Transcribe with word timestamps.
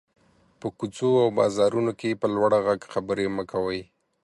په 0.59 0.67
کوڅو 0.77 1.09
او 1.23 1.27
بازارونو 1.37 1.91
کې 1.99 2.19
په 2.21 2.27
لوړ 2.35 2.51
غږ 2.65 2.81
خبري 2.93 3.27
مه 3.35 3.43
کوٸ. 3.51 3.81